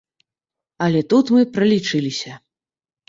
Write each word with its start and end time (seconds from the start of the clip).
Але 0.85 1.03
тут 1.13 1.25
мы 1.35 1.41
пралічыліся. 1.59 2.33